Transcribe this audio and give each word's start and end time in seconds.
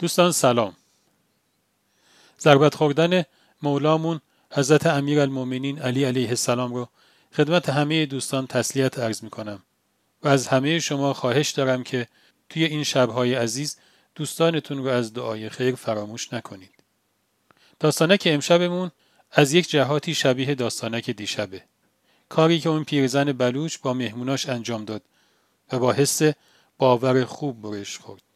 دوستان 0.00 0.32
سلام 0.32 0.76
ضربت 2.40 2.74
خوردن 2.74 3.24
مولامون 3.62 4.20
حضرت 4.52 4.86
امیر 4.86 5.20
المومنین 5.20 5.78
علی 5.78 6.04
علیه 6.04 6.28
السلام 6.28 6.74
رو 6.74 6.88
خدمت 7.36 7.68
همه 7.68 8.06
دوستان 8.06 8.46
تسلیت 8.46 8.98
عرض 8.98 9.22
می 9.22 9.30
کنم 9.30 9.62
و 10.22 10.28
از 10.28 10.46
همه 10.46 10.78
شما 10.78 11.14
خواهش 11.14 11.50
دارم 11.50 11.82
که 11.82 12.08
توی 12.48 12.64
این 12.64 12.84
شبهای 12.84 13.34
عزیز 13.34 13.76
دوستانتون 14.14 14.78
رو 14.78 14.86
از 14.88 15.12
دعای 15.12 15.48
خیر 15.48 15.74
فراموش 15.74 16.32
نکنید. 16.32 16.74
داستانک 17.80 18.22
امشبمون 18.30 18.90
از 19.32 19.52
یک 19.52 19.70
جهاتی 19.70 20.14
شبیه 20.14 20.54
داستانک 20.54 21.10
دیشبه. 21.10 21.62
کاری 22.28 22.60
که 22.60 22.68
اون 22.68 22.84
پیرزن 22.84 23.32
بلوچ 23.32 23.78
با 23.78 23.94
مهموناش 23.94 24.48
انجام 24.48 24.84
داد 24.84 25.02
و 25.72 25.78
با 25.78 25.92
حس 25.92 26.22
باور 26.78 27.24
خوب 27.24 27.62
برش 27.62 27.98
خورد. 27.98 28.29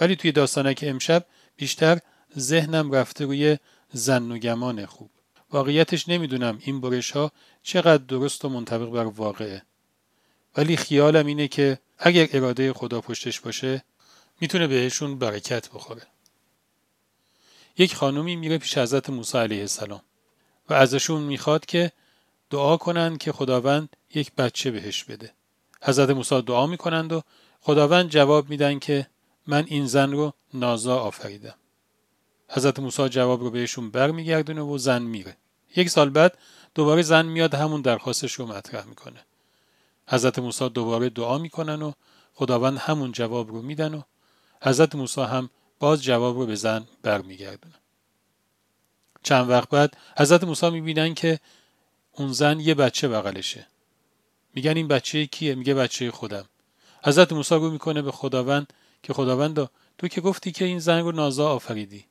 ولی 0.00 0.16
توی 0.16 0.32
داستانک 0.32 0.84
امشب 0.86 1.26
بیشتر 1.56 1.98
ذهنم 2.38 2.92
رفته 2.92 3.24
روی 3.24 3.58
زن 3.92 4.32
و 4.32 4.38
گمان 4.38 4.86
خوب. 4.86 5.10
واقعیتش 5.50 6.08
نمی‌دونم 6.08 6.58
این 6.60 6.80
برش 6.80 7.10
ها 7.10 7.32
چقدر 7.62 8.04
درست 8.04 8.44
و 8.44 8.48
منطبق 8.48 8.90
بر 8.90 9.04
واقعه. 9.04 9.62
ولی 10.56 10.76
خیالم 10.76 11.26
اینه 11.26 11.48
که 11.48 11.78
اگر 11.98 12.28
اراده 12.32 12.72
خدا 12.72 13.00
پشتش 13.00 13.40
باشه 13.40 13.84
می‌تونه 14.40 14.66
بهشون 14.66 15.18
برکت 15.18 15.70
بخوره. 15.70 16.02
یک 17.78 17.94
خانومی 17.94 18.36
میره 18.36 18.58
پیش 18.58 18.78
حضرت 18.78 19.10
موسی 19.10 19.38
علیه 19.38 19.60
السلام 19.60 20.02
و 20.68 20.74
ازشون 20.74 21.22
می‌خواد 21.22 21.66
که 21.66 21.92
دعا 22.50 22.76
کنند 22.76 23.18
که 23.18 23.32
خداوند 23.32 23.96
یک 24.14 24.32
بچه 24.32 24.70
بهش 24.70 25.04
بده. 25.04 25.32
حضرت 25.82 26.10
موسی 26.10 26.42
دعا 26.42 26.66
می‌کنند 26.66 27.12
و 27.12 27.22
خداوند 27.60 28.08
جواب 28.08 28.50
میدن 28.50 28.78
که 28.78 29.06
من 29.46 29.64
این 29.66 29.86
زن 29.86 30.12
رو 30.12 30.32
نازا 30.54 30.98
آفریدم. 30.98 31.54
حضرت 32.48 32.80
موسی 32.80 33.08
جواب 33.08 33.40
رو 33.40 33.50
بهشون 33.50 33.90
برمیگردونه 33.90 34.60
و 34.60 34.78
زن 34.78 35.02
میره. 35.02 35.36
یک 35.76 35.90
سال 35.90 36.10
بعد 36.10 36.38
دوباره 36.74 37.02
زن 37.02 37.26
میاد 37.26 37.54
همون 37.54 37.80
درخواستش 37.80 38.32
رو 38.32 38.46
مطرح 38.46 38.84
می‌کنه. 38.84 39.26
حضرت 40.08 40.38
موسی 40.38 40.68
دوباره 40.68 41.10
دعا 41.10 41.38
می‌کنن 41.38 41.82
و 41.82 41.92
خداوند 42.34 42.78
همون 42.78 43.12
جواب 43.12 43.50
رو 43.50 43.62
میدن 43.62 43.94
و 43.94 44.02
حضرت 44.62 44.94
موسی 44.94 45.20
هم 45.20 45.50
باز 45.78 46.02
جواب 46.02 46.38
رو 46.38 46.46
به 46.46 46.54
زن 46.54 46.86
برمیگردونه. 47.02 47.74
چند 49.22 49.50
وقت 49.50 49.68
بعد 49.68 49.96
حضرت 50.18 50.44
موسی 50.44 50.70
می‌بینن 50.70 51.14
که 51.14 51.40
اون 52.12 52.32
زن 52.32 52.60
یه 52.60 52.74
بچه 52.74 53.08
بغلشه. 53.08 53.66
میگن 54.54 54.76
این 54.76 54.88
بچه 54.88 55.26
کیه؟ 55.26 55.54
میگه 55.54 55.74
بچه 55.74 56.10
خودم. 56.10 56.44
حضرت 57.04 57.32
موسی 57.32 57.54
رو 57.54 57.70
می‌کنه 57.70 58.02
به 58.02 58.12
خداوند 58.12 58.72
که 59.06 59.12
خداوند 59.12 59.70
تو 59.98 60.08
که 60.08 60.20
گفتی 60.20 60.52
که 60.52 60.64
این 60.64 60.78
زن 60.78 61.00
رو 61.00 61.12
نازا 61.12 61.48
آفریدی. 61.48 62.04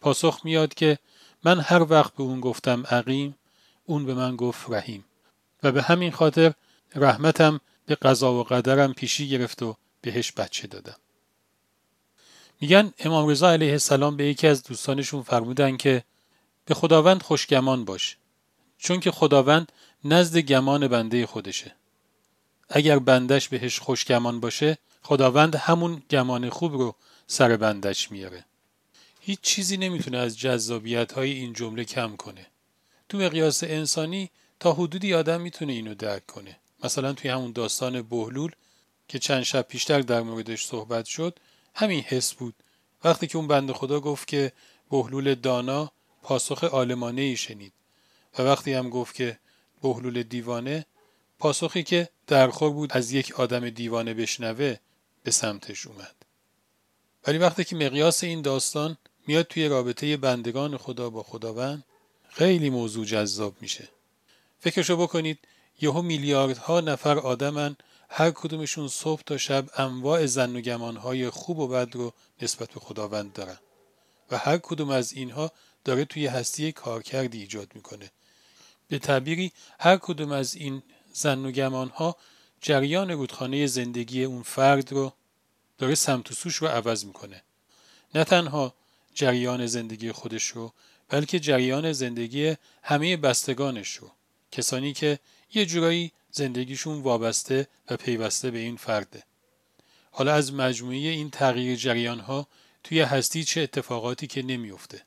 پاسخ 0.00 0.40
میاد 0.44 0.74
که 0.74 0.98
من 1.44 1.60
هر 1.60 1.92
وقت 1.92 2.14
به 2.14 2.22
اون 2.22 2.40
گفتم 2.40 2.86
عقیم 2.86 3.34
اون 3.86 4.06
به 4.06 4.14
من 4.14 4.36
گفت 4.36 4.70
رحیم 4.70 5.04
و 5.62 5.72
به 5.72 5.82
همین 5.82 6.10
خاطر 6.10 6.52
رحمتم 6.94 7.60
به 7.86 7.94
قضا 7.94 8.32
و 8.32 8.42
قدرم 8.42 8.92
پیشی 8.92 9.28
گرفت 9.28 9.62
و 9.62 9.76
بهش 10.00 10.32
بچه 10.32 10.66
دادم. 10.66 10.96
میگن 12.60 12.92
امام 12.98 13.28
رضا 13.28 13.50
علیه 13.52 13.72
السلام 13.72 14.16
به 14.16 14.26
یکی 14.26 14.46
از 14.46 14.62
دوستانشون 14.62 15.22
فرمودن 15.22 15.76
که 15.76 16.04
به 16.64 16.74
خداوند 16.74 17.22
خوشگمان 17.22 17.84
باش 17.84 18.16
چون 18.78 19.00
که 19.00 19.10
خداوند 19.10 19.72
نزد 20.04 20.38
گمان 20.38 20.88
بنده 20.88 21.26
خودشه. 21.26 21.74
اگر 22.68 22.98
بندش 22.98 23.48
بهش 23.48 23.78
خوشگمان 23.78 24.40
باشه 24.40 24.78
خداوند 25.02 25.56
همون 25.56 26.02
گمان 26.10 26.50
خوب 26.50 26.72
رو 26.72 26.94
سر 27.26 27.56
بندش 27.56 28.10
میاره. 28.10 28.44
هیچ 29.20 29.40
چیزی 29.40 29.76
نمی‌تونه 29.76 30.18
از 30.18 30.38
جذابیت 30.38 31.12
های 31.12 31.32
این 31.32 31.52
جمله 31.52 31.84
کم 31.84 32.16
کنه. 32.16 32.46
تو 33.08 33.18
مقیاس 33.18 33.64
انسانی 33.64 34.30
تا 34.60 34.72
حدودی 34.72 35.14
آدم 35.14 35.40
می‌تونه 35.40 35.72
اینو 35.72 35.94
درک 35.94 36.26
کنه. 36.26 36.56
مثلا 36.84 37.12
توی 37.12 37.30
همون 37.30 37.52
داستان 37.52 38.02
بهلول 38.02 38.52
که 39.08 39.18
چند 39.18 39.42
شب 39.42 39.62
پیشتر 39.62 40.00
در 40.00 40.20
موردش 40.20 40.64
صحبت 40.64 41.04
شد 41.04 41.38
همین 41.74 42.00
حس 42.00 42.34
بود 42.34 42.54
وقتی 43.04 43.26
که 43.26 43.38
اون 43.38 43.48
بند 43.48 43.72
خدا 43.72 44.00
گفت 44.00 44.28
که 44.28 44.52
بهلول 44.90 45.34
دانا 45.34 45.92
پاسخ 46.22 46.64
آلمانه 46.64 47.22
ای 47.22 47.36
شنید 47.36 47.72
و 48.38 48.42
وقتی 48.42 48.72
هم 48.72 48.90
گفت 48.90 49.14
که 49.14 49.38
بهلول 49.82 50.22
دیوانه 50.22 50.86
پاسخی 51.38 51.82
که 51.82 52.08
درخور 52.26 52.70
بود 52.70 52.92
از 52.92 53.12
یک 53.12 53.40
آدم 53.40 53.70
دیوانه 53.70 54.14
بشنوه 54.14 54.76
به 55.22 55.30
سمتش 55.30 55.86
اومد. 55.86 56.14
ولی 57.26 57.38
وقتی 57.38 57.64
که 57.64 57.76
مقیاس 57.76 58.24
این 58.24 58.42
داستان 58.42 58.96
میاد 59.26 59.46
توی 59.46 59.68
رابطه 59.68 60.16
بندگان 60.16 60.76
خدا 60.76 61.10
با 61.10 61.22
خداوند 61.22 61.84
خیلی 62.28 62.70
موضوع 62.70 63.04
جذاب 63.04 63.56
میشه. 63.60 63.88
فکرشو 64.60 64.96
بکنید 64.96 65.38
یهو 65.80 66.02
میلیاردها 66.02 66.80
نفر 66.80 67.18
آدمن 67.18 67.76
هر 68.08 68.30
کدومشون 68.30 68.88
صبح 68.88 69.22
تا 69.22 69.36
شب 69.36 69.68
انواع 69.76 70.26
زن 70.26 70.56
و 70.56 70.60
گمانهای 70.60 71.30
خوب 71.30 71.58
و 71.58 71.68
بد 71.68 71.94
رو 71.94 72.12
نسبت 72.42 72.70
به 72.70 72.80
خداوند 72.80 73.32
دارن. 73.32 73.58
و 74.30 74.38
هر 74.38 74.58
کدوم 74.58 74.90
از 74.90 75.12
اینها 75.12 75.52
داره 75.84 76.04
توی 76.04 76.26
هستی 76.26 76.72
کارکردی 76.72 77.40
ایجاد 77.40 77.74
می‌کنه. 77.74 78.10
به 78.88 78.98
تعبیری 78.98 79.52
هر 79.78 79.96
کدوم 79.96 80.32
از 80.32 80.54
این 80.54 80.82
زن 81.12 81.44
و 81.44 81.50
گمانها 81.50 82.16
جریان 82.60 83.10
رودخانه 83.10 83.66
زندگی 83.66 84.24
اون 84.24 84.42
فرد 84.42 84.92
رو 84.92 85.12
داره 85.78 85.94
سمت 85.94 86.30
و 86.30 86.34
سوش 86.34 86.56
رو 86.56 86.68
عوض 86.68 87.04
می‌کنه. 87.04 87.42
نه 88.14 88.24
تنها 88.24 88.74
جریان 89.14 89.66
زندگی 89.66 90.12
خودش 90.12 90.44
رو 90.44 90.72
بلکه 91.08 91.40
جریان 91.40 91.92
زندگی 91.92 92.56
همه 92.82 93.16
بستگانش 93.16 93.94
رو. 93.96 94.10
کسانی 94.52 94.92
که 94.92 95.18
یه 95.54 95.66
جورایی 95.66 96.12
زندگیشون 96.30 97.02
وابسته 97.02 97.68
و 97.90 97.96
پیوسته 97.96 98.50
به 98.50 98.58
این 98.58 98.76
فرده. 98.76 99.22
حالا 100.10 100.34
از 100.34 100.52
مجموعه 100.52 100.96
این 100.96 101.30
تغییر 101.30 101.76
جریان 101.76 102.20
ها 102.20 102.48
توی 102.84 103.00
هستی 103.00 103.44
چه 103.44 103.60
اتفاقاتی 103.60 104.26
که 104.26 104.42
نمیفته 104.42 105.02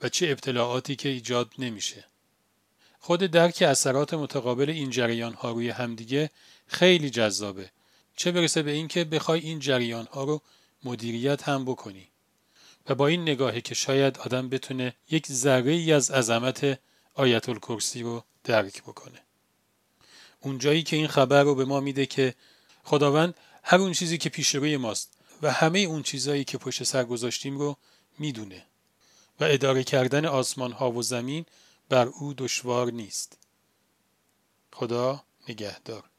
و 0.00 0.08
چه 0.08 0.26
ابتلاعاتی 0.26 0.96
که 0.96 1.08
ایجاد 1.08 1.50
نمیشه. 1.58 2.04
خود 3.04 3.20
درک 3.20 3.62
اثرات 3.62 4.14
متقابل 4.14 4.70
این 4.70 4.90
جریان 4.90 5.34
ها 5.34 5.50
روی 5.50 5.70
همدیگه 5.70 6.30
خیلی 6.66 7.10
جذابه. 7.10 7.70
چه 8.16 8.32
برسه 8.32 8.62
به 8.62 8.70
اینکه 8.70 9.04
بخوای 9.04 9.40
این 9.40 9.58
جریان 9.58 10.06
ها 10.12 10.24
رو 10.24 10.42
مدیریت 10.84 11.48
هم 11.48 11.64
بکنی. 11.64 12.08
و 12.88 12.94
با 12.94 13.06
این 13.06 13.22
نگاهی 13.22 13.60
که 13.60 13.74
شاید 13.74 14.18
آدم 14.18 14.48
بتونه 14.48 14.94
یک 15.10 15.26
ذره 15.26 15.72
ای 15.72 15.92
از 15.92 16.10
عظمت 16.10 16.78
آیت 17.14 17.48
الکرسی 17.48 18.02
رو 18.02 18.24
درک 18.44 18.82
بکنه. 18.82 19.18
اونجایی 20.40 20.82
که 20.82 20.96
این 20.96 21.08
خبر 21.08 21.42
رو 21.42 21.54
به 21.54 21.64
ما 21.64 21.80
میده 21.80 22.06
که 22.06 22.34
خداوند 22.84 23.34
هر 23.62 23.78
اون 23.78 23.92
چیزی 23.92 24.18
که 24.18 24.28
پیش 24.28 24.54
روی 24.54 24.76
ماست 24.76 25.12
و 25.42 25.52
همه 25.52 25.78
اون 25.78 26.02
چیزهایی 26.02 26.44
که 26.44 26.58
پشت 26.58 26.82
سر 26.82 27.04
گذاشتیم 27.04 27.58
رو 27.58 27.76
می‌دونه. 28.18 28.66
و 29.40 29.44
اداره 29.44 29.84
کردن 29.84 30.24
آسمان 30.24 30.72
ها 30.72 30.90
و 30.90 31.02
زمین 31.02 31.44
بر 31.92 32.08
او 32.08 32.34
دشوار 32.34 32.90
نیست. 32.90 33.38
خدا 34.72 35.24
نگهدار. 35.48 36.11